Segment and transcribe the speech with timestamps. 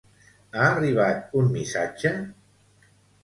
[0.61, 2.13] Ha arribat un missatge?